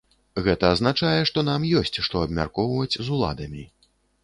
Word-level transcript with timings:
Гэта 0.45 0.71
азначае, 0.75 1.19
што 1.31 1.43
нам 1.51 1.67
ёсць 1.83 2.01
што 2.07 2.25
абмяркоўваць 2.27 2.93
з 2.97 3.05
уладамі. 3.19 3.63